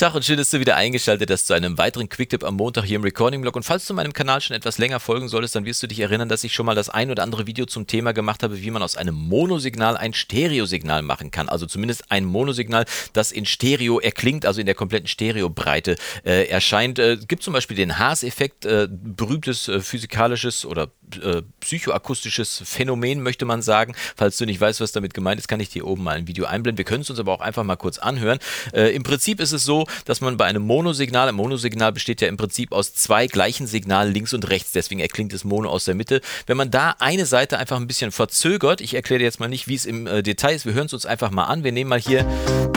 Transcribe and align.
Tag 0.00 0.14
und 0.14 0.24
schön, 0.24 0.38
dass 0.38 0.48
du 0.48 0.58
wieder 0.58 0.76
eingeschaltet 0.76 1.30
hast 1.30 1.46
zu 1.46 1.52
einem 1.52 1.76
weiteren 1.76 2.08
Quicktip 2.08 2.42
am 2.42 2.56
Montag 2.56 2.84
hier 2.84 2.96
im 2.96 3.02
Recording-Blog. 3.02 3.54
Und 3.54 3.64
falls 3.64 3.86
du 3.86 3.92
meinem 3.92 4.14
Kanal 4.14 4.40
schon 4.40 4.56
etwas 4.56 4.78
länger 4.78 4.98
folgen 4.98 5.28
solltest, 5.28 5.56
dann 5.56 5.66
wirst 5.66 5.82
du 5.82 5.88
dich 5.88 6.00
erinnern, 6.00 6.30
dass 6.30 6.42
ich 6.42 6.54
schon 6.54 6.64
mal 6.64 6.74
das 6.74 6.88
ein 6.88 7.10
oder 7.10 7.22
andere 7.22 7.46
Video 7.46 7.66
zum 7.66 7.86
Thema 7.86 8.12
gemacht 8.12 8.42
habe, 8.42 8.62
wie 8.62 8.70
man 8.70 8.82
aus 8.82 8.96
einem 8.96 9.14
Monosignal 9.14 9.98
ein 9.98 10.14
Stereosignal 10.14 11.02
machen 11.02 11.30
kann. 11.30 11.50
Also 11.50 11.66
zumindest 11.66 12.10
ein 12.10 12.24
Monosignal, 12.24 12.86
das 13.12 13.30
in 13.30 13.44
Stereo 13.44 14.00
erklingt, 14.00 14.46
also 14.46 14.60
in 14.60 14.64
der 14.64 14.74
kompletten 14.74 15.06
Stereobreite 15.06 15.96
äh, 16.24 16.48
erscheint. 16.48 16.98
Es 16.98 17.20
äh, 17.20 17.26
gibt 17.26 17.42
zum 17.42 17.52
Beispiel 17.52 17.76
den 17.76 17.98
Haas-Effekt, 17.98 18.64
äh, 18.64 18.88
berühmtes 18.90 19.68
äh, 19.68 19.80
physikalisches 19.80 20.64
oder 20.64 20.88
äh, 21.16 21.42
psychoakustisches 21.60 22.62
Phänomen, 22.64 23.22
möchte 23.22 23.44
man 23.44 23.62
sagen. 23.62 23.94
Falls 24.16 24.36
du 24.36 24.46
nicht 24.46 24.60
weißt, 24.60 24.80
was 24.80 24.92
damit 24.92 25.14
gemeint 25.14 25.40
ist, 25.40 25.48
kann 25.48 25.60
ich 25.60 25.68
dir 25.68 25.86
oben 25.86 26.04
mal 26.04 26.16
ein 26.16 26.26
Video 26.26 26.46
einblenden. 26.46 26.78
Wir 26.78 26.84
können 26.84 27.02
es 27.02 27.10
uns 27.10 27.18
aber 27.18 27.32
auch 27.32 27.40
einfach 27.40 27.64
mal 27.64 27.76
kurz 27.76 27.98
anhören. 27.98 28.38
Äh, 28.72 28.94
Im 28.94 29.02
Prinzip 29.02 29.40
ist 29.40 29.52
es 29.52 29.64
so, 29.64 29.86
dass 30.04 30.20
man 30.20 30.36
bei 30.36 30.46
einem 30.46 30.62
Monosignal, 30.62 31.28
ein 31.28 31.34
Monosignal 31.34 31.92
besteht 31.92 32.20
ja 32.20 32.28
im 32.28 32.36
Prinzip 32.36 32.72
aus 32.72 32.94
zwei 32.94 33.26
gleichen 33.26 33.66
Signalen 33.66 34.12
links 34.12 34.34
und 34.34 34.48
rechts, 34.48 34.72
deswegen 34.72 35.00
erklingt 35.00 35.32
es 35.32 35.44
Mono 35.44 35.68
aus 35.68 35.84
der 35.84 35.94
Mitte. 35.94 36.20
Wenn 36.46 36.56
man 36.56 36.70
da 36.70 36.96
eine 36.98 37.26
Seite 37.26 37.58
einfach 37.58 37.76
ein 37.76 37.86
bisschen 37.86 38.12
verzögert, 38.12 38.80
ich 38.80 38.94
erkläre 38.94 39.18
dir 39.18 39.24
jetzt 39.24 39.40
mal 39.40 39.48
nicht, 39.48 39.68
wie 39.68 39.74
es 39.74 39.86
im 39.86 40.06
äh, 40.06 40.22
Detail 40.22 40.54
ist, 40.54 40.66
wir 40.66 40.74
hören 40.74 40.86
es 40.86 40.92
uns 40.92 41.06
einfach 41.06 41.30
mal 41.30 41.44
an. 41.44 41.64
Wir 41.64 41.72
nehmen 41.72 41.90
mal 41.90 42.00
hier 42.00 42.26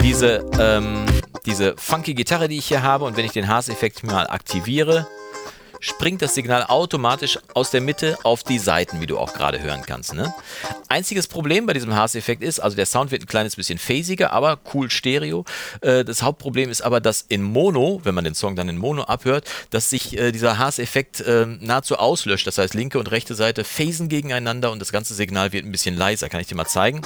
diese, 0.02 0.44
ähm, 0.58 1.06
diese 1.46 1.74
funky 1.76 2.14
Gitarre, 2.14 2.48
die 2.48 2.58
ich 2.58 2.66
hier 2.66 2.82
habe 2.82 3.04
und 3.04 3.16
wenn 3.16 3.24
ich 3.24 3.32
den 3.32 3.48
Haas-Effekt 3.48 4.02
mal 4.04 4.26
aktiviere, 4.26 5.06
springt 5.84 6.22
das 6.22 6.34
Signal 6.34 6.64
automatisch 6.64 7.38
aus 7.52 7.70
der 7.70 7.82
Mitte 7.82 8.16
auf 8.22 8.42
die 8.42 8.58
Seiten, 8.58 9.02
wie 9.02 9.06
du 9.06 9.18
auch 9.18 9.34
gerade 9.34 9.60
hören 9.60 9.82
kannst. 9.86 10.14
Ne? 10.14 10.32
Einziges 10.88 11.26
Problem 11.26 11.66
bei 11.66 11.74
diesem 11.74 11.94
Haas-Effekt 11.94 12.42
ist, 12.42 12.58
also 12.58 12.74
der 12.74 12.86
Sound 12.86 13.10
wird 13.10 13.22
ein 13.22 13.26
kleines 13.26 13.56
bisschen 13.56 13.78
phasiger, 13.78 14.32
aber 14.32 14.58
cool 14.72 14.90
Stereo. 14.90 15.44
Äh, 15.82 16.04
das 16.04 16.22
Hauptproblem 16.22 16.70
ist 16.70 16.80
aber, 16.80 17.00
dass 17.00 17.20
in 17.28 17.42
Mono, 17.42 18.00
wenn 18.02 18.14
man 18.14 18.24
den 18.24 18.34
Song 18.34 18.56
dann 18.56 18.70
in 18.70 18.78
Mono 18.78 19.02
abhört, 19.02 19.46
dass 19.70 19.90
sich 19.90 20.16
äh, 20.16 20.32
dieser 20.32 20.56
Haas-Effekt 20.56 21.20
äh, 21.20 21.44
nahezu 21.46 21.98
auslöscht. 21.98 22.46
Das 22.46 22.56
heißt, 22.56 22.72
linke 22.72 22.98
und 22.98 23.10
rechte 23.10 23.34
Seite 23.34 23.62
phasen 23.62 24.08
gegeneinander 24.08 24.72
und 24.72 24.78
das 24.78 24.90
ganze 24.90 25.12
Signal 25.12 25.52
wird 25.52 25.66
ein 25.66 25.72
bisschen 25.72 25.96
leiser. 25.96 26.30
Kann 26.30 26.40
ich 26.40 26.46
dir 26.46 26.56
mal 26.56 26.66
zeigen? 26.66 27.02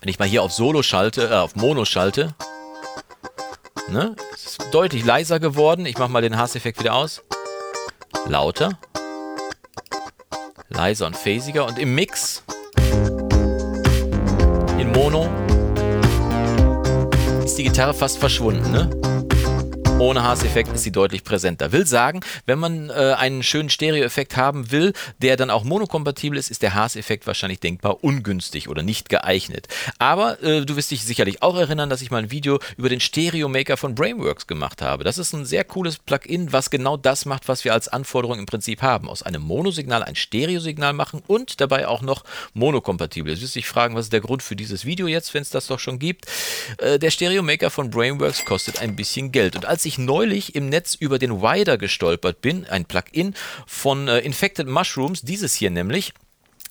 Wenn 0.00 0.10
ich 0.10 0.18
mal 0.18 0.28
hier 0.28 0.42
auf 0.42 0.52
Solo 0.52 0.82
schalte, 0.82 1.30
äh, 1.30 1.34
auf 1.36 1.56
Mono 1.56 1.86
schalte, 1.86 2.34
ne? 3.88 4.14
ist 4.34 4.62
deutlich 4.72 5.06
leiser 5.06 5.40
geworden. 5.40 5.86
Ich 5.86 5.96
mache 5.96 6.10
mal 6.10 6.20
den 6.20 6.36
Haas-Effekt 6.36 6.80
wieder 6.80 6.92
aus 6.92 7.22
lauter, 8.26 8.78
leiser 10.68 11.06
und 11.06 11.16
phasiger 11.16 11.66
und 11.66 11.78
im 11.78 11.94
Mix. 11.94 12.42
In 14.78 14.92
Mono. 14.92 15.28
Ist 17.44 17.56
die 17.56 17.64
Gitarre 17.64 17.94
fast 17.94 18.18
verschwunden, 18.18 18.70
ne? 18.70 19.19
Ohne 20.00 20.22
Haas-Effekt 20.22 20.72
ist 20.72 20.82
sie 20.82 20.92
deutlich 20.92 21.24
präsenter. 21.24 21.72
Will 21.72 21.86
sagen, 21.86 22.20
wenn 22.46 22.58
man 22.58 22.88
äh, 22.88 23.14
einen 23.18 23.42
schönen 23.42 23.68
Stereo-Effekt 23.68 24.34
haben 24.34 24.70
will, 24.70 24.94
der 25.18 25.36
dann 25.36 25.50
auch 25.50 25.62
monokompatibel 25.62 26.38
ist, 26.38 26.50
ist 26.50 26.62
der 26.62 26.72
Haas-Effekt 26.72 27.26
wahrscheinlich 27.26 27.60
denkbar 27.60 28.02
ungünstig 28.02 28.70
oder 28.70 28.82
nicht 28.82 29.10
geeignet. 29.10 29.68
Aber 29.98 30.42
äh, 30.42 30.64
du 30.64 30.76
wirst 30.76 30.90
dich 30.90 31.04
sicherlich 31.04 31.42
auch 31.42 31.54
erinnern, 31.54 31.90
dass 31.90 32.00
ich 32.00 32.10
mal 32.10 32.22
ein 32.22 32.30
Video 32.30 32.60
über 32.78 32.88
den 32.88 32.98
Stereo-Maker 32.98 33.76
von 33.76 33.94
Brainworks 33.94 34.46
gemacht 34.46 34.80
habe. 34.80 35.04
Das 35.04 35.18
ist 35.18 35.34
ein 35.34 35.44
sehr 35.44 35.64
cooles 35.64 35.98
Plugin, 35.98 36.50
was 36.50 36.70
genau 36.70 36.96
das 36.96 37.26
macht, 37.26 37.46
was 37.46 37.66
wir 37.66 37.74
als 37.74 37.88
Anforderung 37.88 38.38
im 38.38 38.46
Prinzip 38.46 38.80
haben. 38.80 39.06
Aus 39.06 39.22
einem 39.22 39.42
Monosignal 39.42 40.02
ein 40.02 40.16
Stereosignal 40.16 40.94
machen 40.94 41.22
und 41.26 41.60
dabei 41.60 41.86
auch 41.86 42.00
noch 42.00 42.24
monokompatibel. 42.54 43.34
Jetzt 43.34 43.42
wirst 43.42 43.54
du 43.54 43.58
dich 43.58 43.68
fragen, 43.68 43.94
was 43.96 44.06
ist 44.06 44.14
der 44.14 44.22
Grund 44.22 44.42
für 44.42 44.56
dieses 44.56 44.86
Video 44.86 45.08
jetzt, 45.08 45.34
wenn 45.34 45.42
es 45.42 45.50
das 45.50 45.66
doch 45.66 45.78
schon 45.78 45.98
gibt. 45.98 46.24
Äh, 46.78 46.98
der 46.98 47.10
Stereo-Maker 47.10 47.68
von 47.68 47.90
Brainworks 47.90 48.46
kostet 48.46 48.80
ein 48.80 48.96
bisschen 48.96 49.30
Geld. 49.30 49.56
Und 49.56 49.66
als 49.66 49.84
ich 49.84 49.89
ich 49.90 49.98
neulich 49.98 50.54
im 50.54 50.68
Netz 50.68 50.94
über 50.94 51.18
den 51.18 51.42
Wider 51.42 51.76
gestolpert 51.76 52.40
bin, 52.40 52.64
ein 52.66 52.84
Plugin 52.84 53.34
von 53.66 54.08
äh, 54.08 54.20
Infected 54.20 54.68
Mushrooms, 54.68 55.22
dieses 55.22 55.54
hier 55.54 55.70
nämlich 55.70 56.14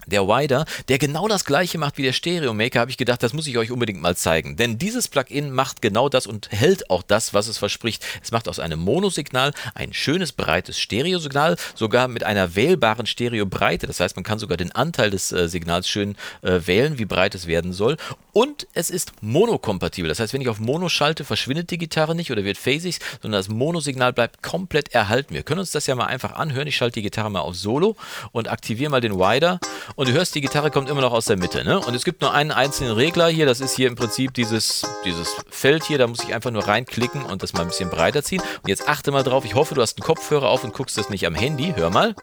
der 0.09 0.27
Wider, 0.27 0.65
der 0.88 0.97
genau 0.97 1.28
das 1.28 1.45
gleiche 1.45 1.78
macht 1.78 1.97
wie 1.97 2.03
der 2.03 2.13
Stereo 2.13 2.53
Maker, 2.53 2.79
habe 2.79 2.91
ich 2.91 2.97
gedacht, 2.97 3.23
das 3.23 3.34
muss 3.34 3.47
ich 3.47 3.57
euch 3.57 3.72
unbedingt 3.72 4.01
mal 4.01 4.16
zeigen. 4.16 4.56
Denn 4.56 4.78
dieses 4.78 5.07
Plugin 5.07 5.51
macht 5.51 5.81
genau 5.81 6.09
das 6.09 6.28
und 6.28 6.51
hält 6.51 6.89
auch 6.89 7.03
das, 7.03 7.34
was 7.34 7.47
es 7.47 7.57
verspricht. 7.57 8.06
Es 8.22 8.31
macht 8.31 8.47
aus 8.47 8.59
einem 8.59 8.79
Monosignal 8.79 9.53
ein 9.75 9.94
schönes, 9.94 10.31
breites 10.31 10.79
Stereosignal, 10.79 11.56
sogar 11.75 12.07
mit 12.07 12.23
einer 12.23 12.56
wählbaren 12.56 13.06
Stereobreite. 13.06 13.88
Das 13.88 14.00
heißt, 14.00 14.16
man 14.16 14.23
kann 14.23 14.39
sogar 14.39 14.57
den 14.57 14.72
Anteil 14.72 15.09
des 15.09 15.31
äh, 15.31 15.47
Signals 15.47 15.88
schön 15.88 16.16
äh, 16.41 16.59
wählen, 16.66 17.00
wie 17.00 17.05
breit 17.05 17.35
es 17.35 17.47
werden 17.47 17.73
soll. 17.73 17.97
Und 18.34 18.67
es 18.73 18.89
ist 18.89 19.11
monokompatibel. 19.22 20.07
Das 20.07 20.19
heißt, 20.19 20.34
wenn 20.34 20.41
ich 20.41 20.50
auf 20.50 20.59
Mono 20.59 20.88
schalte, 20.89 21.25
verschwindet 21.25 21.72
die 21.72 21.78
Gitarre 21.78 22.16
nicht 22.16 22.31
oder 22.31 22.44
wird 22.44 22.57
phasig, 22.57 23.00
sondern 23.22 23.39
das 23.39 23.50
Monosignal 23.50 24.13
bleibt 24.13 24.41
komplett 24.44 24.94
erhalten. 24.94 25.34
Wir 25.34 25.44
können 25.44 25.59
uns 25.59 25.72
das 25.72 25.88
ja 25.88 25.95
mal 25.95 26.05
einfach 26.05 26.34
anhören. 26.34 26.67
Ich 26.67 26.78
schalte 26.78 26.95
die 26.95 27.03
Gitarre 27.03 27.31
mal 27.31 27.41
auf 27.41 27.55
Solo 27.55 27.95
und 28.31 28.50
aktiviere 28.50 28.91
mal 28.91 29.01
den 29.01 29.16
Wider 29.16 29.59
und 29.99 30.07
du 30.07 30.13
hörst, 30.13 30.33
die 30.33 30.39
Gitarre 30.39 30.71
kommt 30.71 30.87
immer 30.87 31.01
noch 31.01 31.11
aus 31.11 31.25
der 31.25 31.35
Mitte. 31.35 31.65
Ne? 31.65 31.77
Und 31.77 31.93
es 31.93 32.05
gibt 32.05 32.21
nur 32.21 32.33
einen 32.33 32.51
einzelnen 32.51 32.93
Regler 32.93 33.27
hier, 33.27 33.45
das 33.45 33.59
ist 33.59 33.75
hier 33.75 33.89
im 33.89 33.95
Prinzip 33.95 34.33
dieses, 34.33 34.83
dieses 35.03 35.35
Feld 35.49 35.83
hier, 35.83 35.97
da 35.97 36.07
muss 36.07 36.23
ich 36.23 36.33
einfach 36.33 36.51
nur 36.51 36.65
reinklicken 36.65 37.25
und 37.25 37.43
das 37.43 37.51
mal 37.51 37.63
ein 37.63 37.67
bisschen 37.67 37.89
breiter 37.89 38.23
ziehen. 38.23 38.41
Und 38.63 38.69
jetzt 38.69 38.87
achte 38.87 39.11
mal 39.11 39.23
drauf, 39.23 39.43
ich 39.43 39.55
hoffe, 39.55 39.75
du 39.75 39.81
hast 39.81 39.97
einen 39.97 40.05
Kopfhörer 40.05 40.47
auf 40.47 40.63
und 40.63 40.73
guckst 40.73 40.97
das 40.97 41.09
nicht 41.09 41.27
am 41.27 41.35
Handy. 41.35 41.73
Hör 41.75 41.89
mal. 41.89 42.15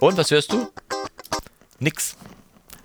Und 0.00 0.16
was 0.16 0.28
hörst 0.32 0.52
du? 0.52 0.72
Nix 1.78 2.16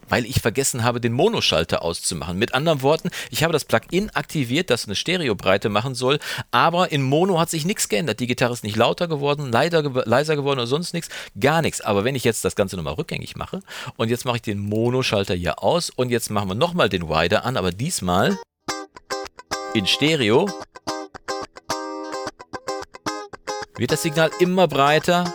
weil 0.09 0.25
ich 0.25 0.41
vergessen 0.41 0.83
habe, 0.83 1.01
den 1.01 1.13
Monoschalter 1.13 1.81
auszumachen. 1.81 2.37
Mit 2.37 2.53
anderen 2.53 2.81
Worten, 2.81 3.09
ich 3.29 3.43
habe 3.43 3.53
das 3.53 3.65
Plugin 3.65 4.09
aktiviert, 4.11 4.69
das 4.69 4.85
eine 4.85 4.95
Stereobreite 4.95 5.69
machen 5.69 5.95
soll, 5.95 6.19
aber 6.51 6.91
in 6.91 7.01
Mono 7.03 7.39
hat 7.39 7.49
sich 7.49 7.65
nichts 7.65 7.89
geändert. 7.89 8.19
Die 8.19 8.27
Gitarre 8.27 8.53
ist 8.53 8.63
nicht 8.63 8.75
lauter 8.75 9.07
geworden, 9.07 9.51
leider, 9.51 9.83
leiser 10.05 10.35
geworden 10.35 10.59
oder 10.59 10.67
sonst 10.67 10.93
nichts, 10.93 11.09
gar 11.39 11.61
nichts. 11.61 11.81
Aber 11.81 12.03
wenn 12.03 12.15
ich 12.15 12.23
jetzt 12.23 12.45
das 12.45 12.55
Ganze 12.55 12.75
nochmal 12.75 12.93
rückgängig 12.93 13.35
mache 13.35 13.61
und 13.95 14.09
jetzt 14.09 14.25
mache 14.25 14.37
ich 14.37 14.41
den 14.41 14.59
Monoschalter 14.59 15.33
hier 15.33 15.63
aus 15.63 15.89
und 15.89 16.09
jetzt 16.09 16.29
machen 16.29 16.49
wir 16.49 16.55
nochmal 16.55 16.89
den 16.89 17.09
Wider 17.09 17.45
an, 17.45 17.57
aber 17.57 17.71
diesmal 17.71 18.37
in 19.73 19.85
Stereo 19.85 20.49
wird 23.77 23.91
das 23.91 24.01
Signal 24.01 24.31
immer 24.39 24.67
breiter 24.67 25.33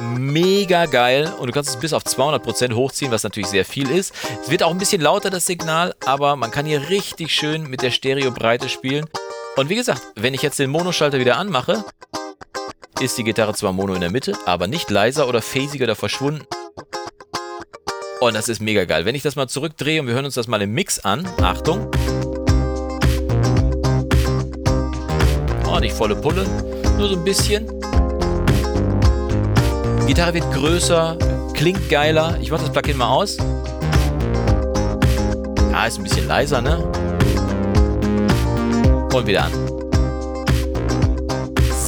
mega 0.00 0.86
geil 0.86 1.32
und 1.38 1.48
du 1.48 1.52
kannst 1.52 1.70
es 1.70 1.78
bis 1.78 1.92
auf 1.92 2.04
200% 2.04 2.74
hochziehen, 2.74 3.10
was 3.10 3.22
natürlich 3.22 3.48
sehr 3.48 3.64
viel 3.64 3.90
ist. 3.90 4.14
Es 4.42 4.50
wird 4.50 4.62
auch 4.62 4.70
ein 4.70 4.78
bisschen 4.78 5.00
lauter, 5.00 5.30
das 5.30 5.46
Signal, 5.46 5.94
aber 6.04 6.36
man 6.36 6.50
kann 6.50 6.66
hier 6.66 6.88
richtig 6.88 7.34
schön 7.34 7.68
mit 7.68 7.82
der 7.82 7.90
Stereobreite 7.90 8.68
spielen. 8.68 9.06
Und 9.56 9.68
wie 9.68 9.76
gesagt, 9.76 10.02
wenn 10.14 10.34
ich 10.34 10.42
jetzt 10.42 10.58
den 10.58 10.70
Monoschalter 10.70 11.18
wieder 11.18 11.36
anmache, 11.36 11.84
ist 13.00 13.18
die 13.18 13.24
Gitarre 13.24 13.54
zwar 13.54 13.72
mono 13.72 13.94
in 13.94 14.00
der 14.00 14.10
Mitte, 14.10 14.34
aber 14.46 14.66
nicht 14.66 14.90
leiser 14.90 15.28
oder 15.28 15.42
phasiger 15.42 15.84
oder 15.84 15.96
verschwunden. 15.96 16.46
Und 18.20 18.34
das 18.34 18.48
ist 18.48 18.60
mega 18.60 18.84
geil. 18.84 19.04
Wenn 19.04 19.14
ich 19.14 19.22
das 19.22 19.36
mal 19.36 19.48
zurückdrehe 19.48 20.00
und 20.00 20.08
wir 20.08 20.14
hören 20.14 20.24
uns 20.24 20.34
das 20.34 20.48
mal 20.48 20.60
im 20.60 20.72
Mix 20.72 20.98
an. 20.98 21.28
Achtung. 21.40 21.88
Oh, 25.66 25.78
nicht 25.78 25.94
volle 25.94 26.16
Pulle, 26.16 26.44
nur 26.96 27.08
so 27.08 27.14
ein 27.14 27.24
bisschen. 27.24 27.77
Gitarre 30.08 30.32
wird 30.32 30.50
größer, 30.54 31.18
klingt 31.52 31.90
geiler. 31.90 32.38
Ich 32.40 32.50
mach 32.50 32.58
das 32.58 32.72
Plugin 32.72 32.96
mal 32.96 33.08
aus. 33.08 33.36
Ah, 35.74 35.86
ist 35.86 35.98
ein 35.98 36.04
bisschen 36.04 36.26
leiser, 36.26 36.62
ne? 36.62 36.82
Und 39.12 39.26
wieder 39.26 39.44
an 39.44 39.77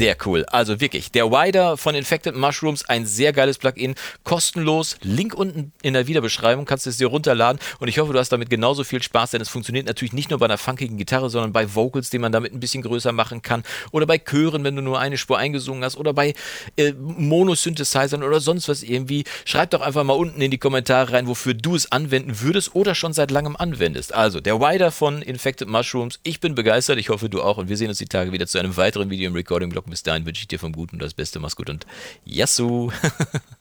sehr 0.00 0.16
cool. 0.24 0.46
Also 0.46 0.80
wirklich, 0.80 1.12
der 1.12 1.30
Wider 1.30 1.76
von 1.76 1.94
Infected 1.94 2.34
Mushrooms, 2.34 2.86
ein 2.86 3.04
sehr 3.04 3.34
geiles 3.34 3.58
Plugin, 3.58 3.96
kostenlos. 4.24 4.96
Link 5.02 5.34
unten 5.34 5.72
in 5.82 5.92
der 5.92 6.06
Videobeschreibung, 6.06 6.64
kannst 6.64 6.86
du 6.86 6.90
es 6.90 6.96
dir 6.96 7.08
runterladen 7.08 7.60
und 7.80 7.88
ich 7.88 7.98
hoffe, 7.98 8.14
du 8.14 8.18
hast 8.18 8.30
damit 8.30 8.48
genauso 8.48 8.82
viel 8.82 9.02
Spaß, 9.02 9.32
denn 9.32 9.42
es 9.42 9.50
funktioniert 9.50 9.86
natürlich 9.86 10.14
nicht 10.14 10.30
nur 10.30 10.38
bei 10.38 10.46
einer 10.46 10.56
funkigen 10.56 10.96
Gitarre, 10.96 11.28
sondern 11.28 11.52
bei 11.52 11.74
Vocals, 11.74 12.08
die 12.08 12.18
man 12.18 12.32
damit 12.32 12.54
ein 12.54 12.60
bisschen 12.60 12.82
größer 12.82 13.12
machen 13.12 13.42
kann 13.42 13.62
oder 13.92 14.06
bei 14.06 14.16
Chören, 14.16 14.64
wenn 14.64 14.74
du 14.74 14.80
nur 14.80 14.98
eine 14.98 15.18
Spur 15.18 15.36
eingesungen 15.36 15.84
hast 15.84 15.98
oder 15.98 16.14
bei 16.14 16.32
äh, 16.78 16.94
Monosynthesizern 16.94 18.22
oder 18.22 18.40
sonst 18.40 18.70
was 18.70 18.82
irgendwie. 18.82 19.24
Schreib 19.44 19.68
doch 19.68 19.82
einfach 19.82 20.04
mal 20.04 20.14
unten 20.14 20.40
in 20.40 20.50
die 20.50 20.56
Kommentare 20.56 21.12
rein, 21.12 21.26
wofür 21.26 21.52
du 21.52 21.76
es 21.76 21.92
anwenden 21.92 22.40
würdest 22.40 22.74
oder 22.74 22.94
schon 22.94 23.12
seit 23.12 23.30
langem 23.30 23.54
anwendest. 23.54 24.14
Also, 24.14 24.40
der 24.40 24.60
Wider 24.60 24.92
von 24.92 25.20
Infected 25.20 25.68
Mushrooms, 25.68 26.20
ich 26.22 26.40
bin 26.40 26.54
begeistert, 26.54 26.98
ich 26.98 27.10
hoffe, 27.10 27.28
du 27.28 27.42
auch 27.42 27.58
und 27.58 27.68
wir 27.68 27.76
sehen 27.76 27.88
uns 27.88 27.98
die 27.98 28.06
Tage 28.06 28.32
wieder 28.32 28.46
zu 28.46 28.58
einem 28.58 28.78
weiteren 28.78 29.10
Video 29.10 29.28
im 29.28 29.34
Recording-Blog 29.34 29.89
bis 29.90 30.02
dahin 30.02 30.24
wünsche 30.24 30.42
ich 30.42 30.48
dir 30.48 30.58
vom 30.58 30.72
Guten 30.72 30.98
das 30.98 31.14
Beste. 31.14 31.40
Mach's 31.40 31.56
gut 31.56 31.70
und 31.70 31.86
Yassou! 32.24 32.90